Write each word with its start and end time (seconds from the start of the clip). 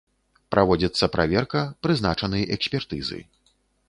Праводзіцца 0.55 1.09
праверка, 1.15 1.61
прызначаны 1.87 2.39
экспертызы. 2.57 3.21